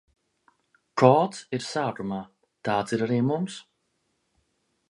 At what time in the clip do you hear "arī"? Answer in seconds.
3.09-3.23